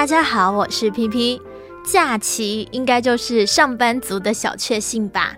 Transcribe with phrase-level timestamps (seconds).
[0.00, 1.38] 大家好，我是 PP。
[1.84, 5.36] 假期应该就是上班族的小确幸吧。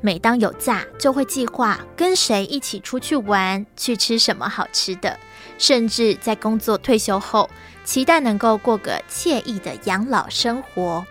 [0.00, 5.18] 每当有假，就会计划跟谁一起出去玩，去吃什么好吃的，
[5.58, 7.50] 甚至在工作退休后，
[7.82, 11.04] 期待能够过个惬意的养老生活。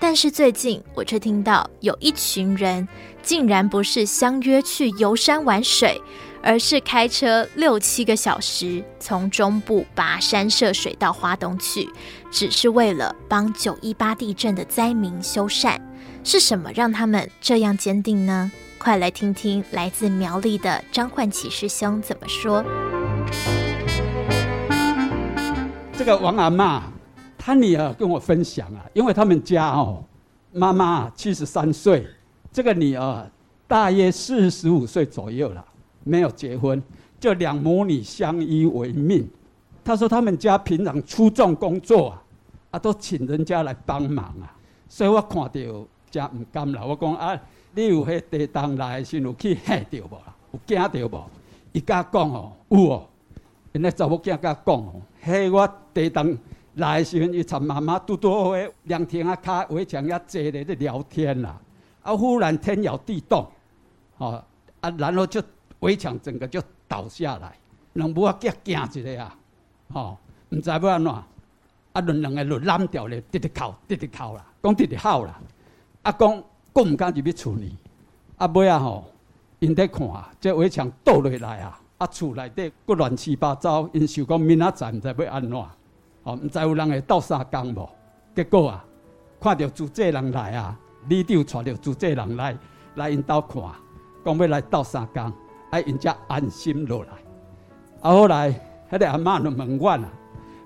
[0.00, 2.88] 但是最近，我却听到有一群人
[3.22, 6.00] 竟然不是相约去游山玩水，
[6.46, 11.90] 而是开车六七个小时从中部跋山涉水到花东去，
[12.30, 15.76] 只是为了帮九一八地震的灾民修缮。
[16.22, 18.52] 是什么让他们这样坚定呢？
[18.78, 22.64] 快来听听来自苗栗的张焕启师兄怎么说。
[25.98, 26.80] 这个王阿嬷，
[27.36, 30.04] 她女儿跟我分享啊，因为他们家哦，
[30.52, 32.06] 妈妈七十三岁，
[32.52, 33.28] 这个女儿
[33.66, 35.64] 大约四十五岁左右了，
[36.06, 36.82] 没有结婚，
[37.20, 39.28] 就两母女相依为命。
[39.84, 42.22] 他说他们家平常出重工作啊，
[42.70, 44.56] 啊都请人家来帮忙啊，
[44.88, 45.86] 所以我看到。
[46.08, 46.82] 真唔甘啦！
[46.84, 47.38] 我讲啊，
[47.74, 50.16] 你有迄地洞来的时有去吓着无？
[50.52, 51.24] 有惊着无？
[51.72, 53.06] 伊家讲哦，有哦。
[53.72, 56.38] 因咧查某囝甲讲哦，迄我地洞
[56.74, 61.60] 来的时候，伊寻妈妈拄拄好诶凉亭啊，骹围墙遐坐咧咧聊天啦。
[62.02, 63.44] 啊，忽然天摇地动，
[64.18, 64.42] 哦
[64.80, 65.42] 啊，然后就
[65.80, 67.56] 围墙整个就倒下来，
[67.94, 69.36] 两母仔惊一个啊，
[69.88, 70.16] 哦，
[70.50, 71.24] 毋知要安怎，啊，
[71.92, 75.40] 两两个就烂掉咧，直直哭，直直哭啦，讲直直哭啦。
[76.02, 76.42] 阿公
[76.74, 77.76] 讲毋敢入去厝里，
[78.36, 79.04] 啊尾啊吼，
[79.58, 80.08] 因在看，
[80.40, 85.52] 这围墙倒落来啊，啊厝内底佫乱七八糟，因想讲明仔载毋知要安怎，
[86.22, 87.90] 哦，毋知有人会斗相共无？
[88.34, 88.84] 结果啊，
[89.40, 90.78] 看到组织人来啊，
[91.08, 92.56] 里长带着组织人来
[92.96, 93.62] 来因兜看，
[94.24, 95.32] 讲要来斗相共，
[95.70, 97.10] 啊因才安心落来。
[98.02, 98.52] 啊后来，
[98.90, 100.08] 迄个阿嬷就问阮啊，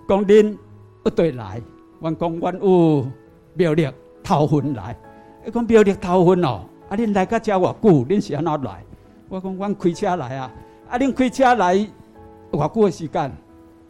[0.09, 0.57] 讲恁
[1.05, 1.61] 一对来，
[2.01, 3.07] 阮讲阮有
[3.55, 3.89] 庙里
[4.23, 4.97] 头份来。
[5.47, 8.05] 伊讲庙里头份哦，啊，恁来甲遮偌久？
[8.05, 8.85] 恁是安怎来？
[9.29, 10.51] 我讲阮开车来啊，
[10.91, 11.77] 啊，恁开车来
[12.51, 13.33] 偌久诶时间？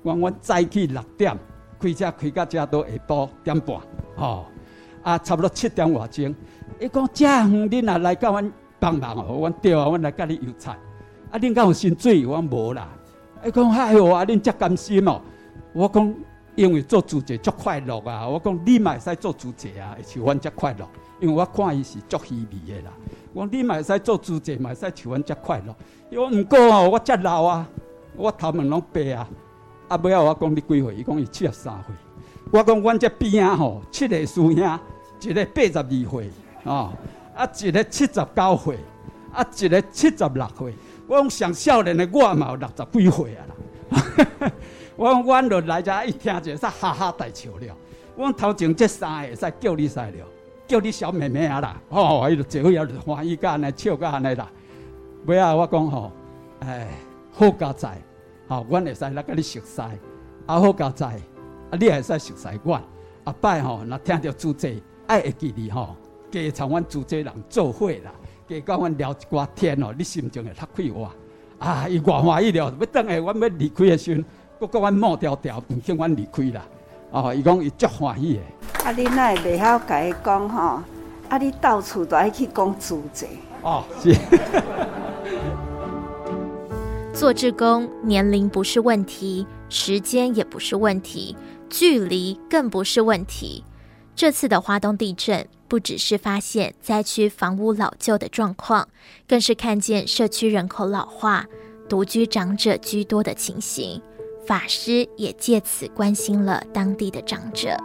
[0.02, 1.36] 我讲阮早起六点
[1.80, 3.76] 开车开到遮都下晡点半，
[4.16, 4.44] 吼、哦，
[5.02, 6.34] 啊，差不多七点外钟。
[6.78, 10.76] 伊讲遮远恁也来甲阮帮忙哦，阮对啊，阮来甲你油菜。
[11.30, 12.26] 啊，恁敢有薪水？
[12.26, 12.88] 我讲无啦。
[13.46, 15.20] 伊讲哎哟啊，恁遮甘心哦。
[15.72, 16.14] 我讲
[16.56, 18.28] 因为做主席足快乐啊。
[18.28, 20.88] 我讲你嘛会使做主席啊，会像阮遮快乐。
[21.20, 22.91] 因为我看伊是足虚微的啦，
[23.32, 25.76] 我讲你嘛会使做主席，嘛会使像阮遮快乐。
[26.10, 27.68] 伊讲毋过哦，我遮老啊，
[28.16, 29.28] 我头毛拢白啊。
[29.88, 30.94] 啊，尾后我讲你几岁？
[30.97, 31.94] 伊讲伊七十三岁。
[32.50, 34.54] 我讲阮遮边仔吼，七个师兄，
[35.20, 36.30] 一个八十二岁，
[36.64, 36.92] 哦，
[37.36, 38.78] 啊，一个七十九岁，
[39.32, 40.74] 啊，一个七十六岁。
[41.10, 44.53] 我讲上少年的我嘛有六十几岁啊啦。
[44.94, 47.76] 我讲阮落来遮一听者，煞哈哈大笑了。
[48.15, 50.12] 我讲头前这三个使叫你使了。
[50.69, 54.48] 叫你小妹妹啊啦，哦，伊就坐伙就欢喜甲安尼笑甲安尼啦。
[55.26, 56.12] 尾仔我讲吼，
[56.60, 56.87] 哎，
[57.32, 57.98] 好佳哉，
[58.47, 59.82] 吼，阮会使来甲你熟悉，
[60.47, 62.81] 啊，好佳哉，啊，你会使熟悉阮。
[63.25, 65.97] 阿摆吼，若听到主持，爱会记你吼，
[66.31, 68.12] 加参阮主持人做伙啦，
[68.50, 71.08] 加甲阮聊一寡天哦，你心情会较快活。
[71.58, 74.24] 啊，伊偌欢喜了，要等下阮要离开的时阵，
[74.58, 76.64] 搁甲阮骂条条，唔肯阮离开啦。
[77.12, 78.40] 哦，伊讲伊足欢喜的。
[78.84, 80.82] 啊，你那会袂晓甲伊讲吼？
[81.28, 83.26] 啊，你到处都爱去讲主持。
[83.62, 84.16] 哦，是。
[87.12, 91.36] 做志工，年龄不是问题，时间也不是问题，
[91.68, 93.62] 距离更不是问题。
[94.16, 98.88] 这次的华东地震，不只是发现灾区房屋老旧的状况，
[99.28, 101.47] 更是看见社区人口老化、
[101.88, 104.03] 独居长者居多的情形。
[104.44, 107.76] 法师也借此关心了当地的长者。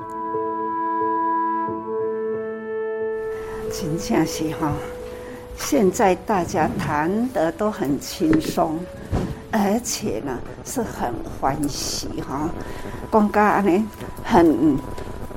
[3.72, 4.74] 真正是哈，
[5.56, 8.79] 现在大家谈得都很轻松，
[9.51, 12.50] 而且呢是很欢喜哈，
[13.12, 13.88] 讲家呢
[14.24, 14.75] 很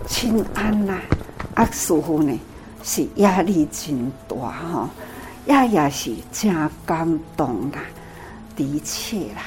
[0.07, 0.99] 清安呐，
[1.67, 2.39] 似乎呢
[2.83, 4.89] 是压力真大哈，
[5.47, 6.55] 也也是真
[6.87, 7.81] 感动啦，
[8.55, 9.43] 的确啦，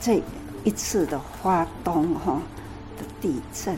[0.00, 0.22] 这
[0.64, 2.40] 一次的花东哈
[2.98, 3.76] 的地震，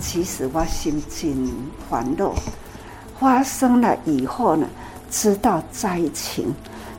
[0.00, 1.52] 其实我心情
[1.88, 2.34] 欢乐。
[3.18, 4.66] 发生了以后呢，
[5.10, 6.54] 知道灾情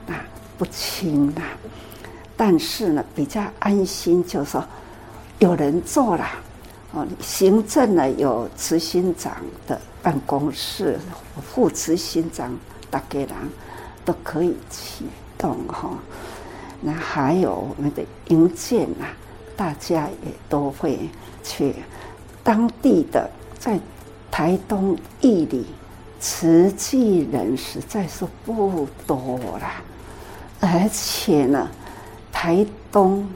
[0.07, 0.13] 啊
[0.57, 1.42] 不轻啦，
[2.38, 4.63] 但是呢比较安心，就说
[5.39, 6.27] 有人做了
[6.93, 9.33] 哦，行政呢有执行长
[9.65, 10.99] 的办公室，
[11.41, 12.53] 副执行长
[12.89, 13.29] 大概人
[14.03, 15.05] 都可以启
[15.38, 15.91] 动哈。
[16.81, 19.07] 那还有我们的营建啊，
[19.55, 21.09] 大家也都会
[21.43, 21.73] 去
[22.43, 23.79] 当地的在
[24.29, 25.65] 台东义里
[26.19, 29.81] 慈济人实在是不多啦，
[30.59, 31.69] 而且呢，
[32.31, 33.29] 台东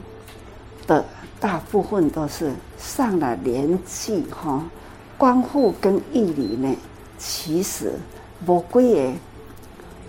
[0.86, 1.04] 的
[1.38, 4.64] 大部分都是上了年纪哈，
[5.18, 6.74] 光复跟义里呢，
[7.18, 7.92] 其实
[8.46, 8.94] 无几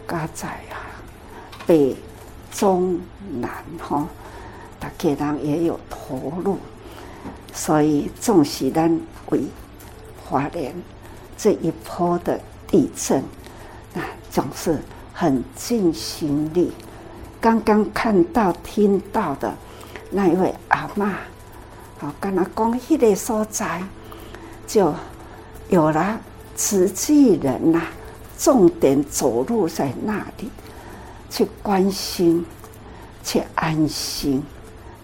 [0.05, 0.79] 个家在啊，
[1.65, 1.95] 北
[2.51, 2.99] 中
[3.41, 4.07] 南哈，
[4.79, 6.57] 大家人也有投入，
[7.53, 8.99] 所以总是咱
[9.29, 9.43] 为
[10.25, 10.73] 华联
[11.37, 13.19] 这一波的地震
[13.95, 14.01] 啊，
[14.31, 14.79] 总是
[15.13, 16.71] 很尽心力。
[17.39, 19.53] 刚刚看到、听到的
[20.11, 21.11] 那一位阿嬷，
[21.99, 23.81] 好跟他讲，迄个所在
[24.65, 24.93] 就
[25.69, 26.19] 有了
[26.55, 27.81] 慈济人呐，
[28.37, 30.49] 重点走路在那里，
[31.29, 32.45] 去关心、
[33.23, 34.43] 去安心、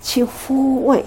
[0.02, 1.06] 去抚慰。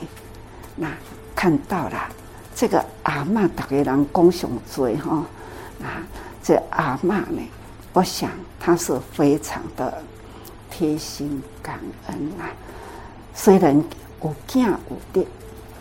[0.75, 0.88] 那
[1.34, 2.08] 看到了
[2.54, 5.25] 这个阿嬷，大家人讲上多哈，
[5.82, 6.02] 啊，
[6.43, 7.40] 这阿嬷呢，
[7.93, 10.02] 我想她是非常的。
[10.69, 12.52] 贴心感恩啊！
[13.38, 13.76] 虽然
[14.22, 15.26] 有囝有弟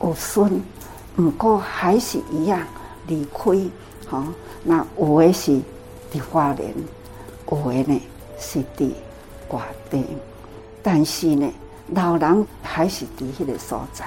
[0.02, 0.62] 有孙，
[1.16, 2.60] 不过还是一样
[3.08, 3.58] 离开。
[4.08, 4.24] 哈、
[4.64, 5.60] 那有的是
[6.14, 6.72] 在花莲，
[7.50, 8.02] 有的呢
[8.38, 8.86] 是在
[9.50, 10.06] 外地，
[10.84, 11.50] 但是呢，
[11.94, 14.06] 老人还是在那个所在。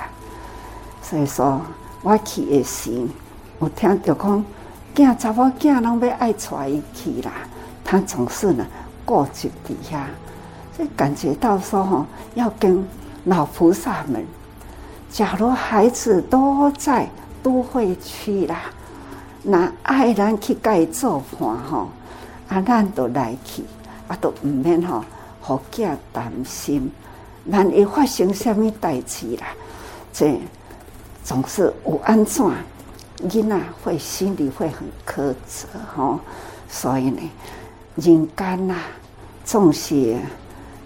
[1.02, 1.60] 所以说，
[2.02, 3.08] 我去的时，
[3.58, 4.44] 我听到讲，
[4.94, 7.32] 囝查某囝拢要爱带伊去啦，
[7.82, 8.64] 他总是呢
[9.06, 10.06] 顾及底下。
[10.78, 12.86] 就感觉到说哈，要跟
[13.28, 14.24] 老菩萨们，
[15.10, 17.06] 假如孩子都在
[17.42, 18.62] 都会区啦，
[19.42, 21.86] 那爱人去改做饭哈，
[22.48, 23.62] 啊，咱都来去，
[24.06, 25.04] 啊，都唔免哈，
[25.42, 26.90] 好惊担心，
[27.44, 29.48] 万一发生什么代志啦，
[30.10, 30.40] 这
[31.22, 32.50] 总是有安怎，
[33.28, 36.18] 囡仔会心里会很苛责哈，
[36.66, 37.20] 所以呢，
[37.96, 38.74] 人间呐，
[39.44, 40.16] 总是。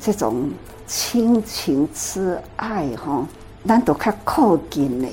[0.04, 0.50] 这种
[0.94, 3.26] 亲情之爱吼，
[3.66, 5.08] 咱都较靠近的，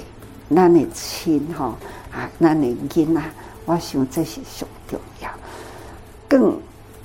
[0.54, 1.68] 咱的亲吼
[2.12, 3.24] 啊，咱的囡啊，
[3.64, 5.30] 我想这是上重要。
[6.28, 6.60] 更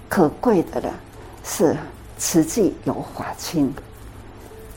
[0.09, 0.93] 可贵的了
[1.44, 1.76] 是
[2.19, 3.73] 慈济有法亲，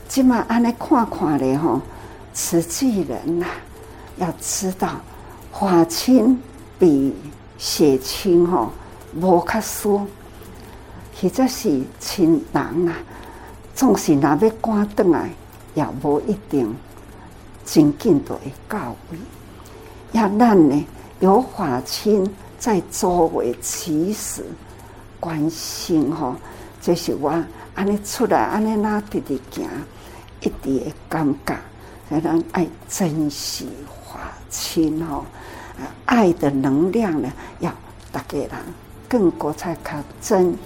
[0.06, 1.80] 今嘛安尼看看咧吼，
[2.32, 3.46] 慈济人呐，
[4.18, 4.90] 要知道
[5.52, 6.40] 法亲
[6.78, 7.12] 比
[7.58, 8.70] 血亲吼
[9.16, 10.06] 无较疏。
[11.20, 12.94] 或者是亲人啊，
[13.78, 15.30] 总是若要赶转来，
[15.72, 16.74] 也无一定
[17.64, 19.18] 真紧就会到位。
[20.10, 20.84] 要咱呢
[21.20, 22.28] 有法亲
[22.58, 24.44] 在周围，其实
[25.20, 26.34] 关心吼，
[26.82, 27.32] 这是我
[27.76, 29.68] 安尼出来安尼那直直行，
[30.40, 31.56] 一直会感觉，
[32.10, 33.68] 让人爱珍惜
[34.04, 35.24] 法亲吼，
[36.04, 37.72] 爱的能量呢，要
[38.10, 38.50] 大家人
[39.08, 40.58] 更国才较真。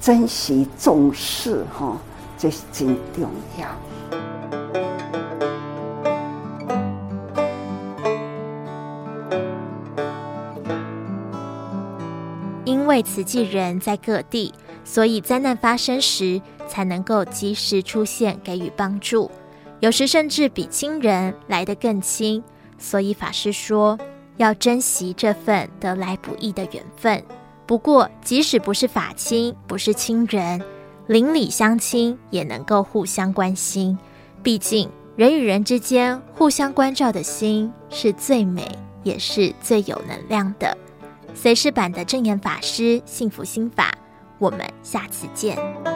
[0.00, 1.96] 珍惜重视哈，
[2.44, 3.66] 这是真重要。
[12.66, 14.52] 因为慈济人在各地，
[14.84, 16.38] 所以灾难发生时
[16.68, 19.30] 才能够及时出现，给予帮助。
[19.80, 22.44] 有时甚至比亲人来得更亲。
[22.76, 23.98] 所以法师说，
[24.36, 27.24] 要珍惜这份得来不易的缘分。
[27.64, 30.62] 不过，即使不是法亲，不是亲人，
[31.06, 33.96] 邻里乡亲也能够互相关心。
[34.42, 38.66] 毕竟，人与人之间互相关照的心是最美，
[39.02, 40.76] 也是最有能量的。
[41.34, 43.92] 随时版的正言法师幸福心法，
[44.38, 45.93] 我们下次见。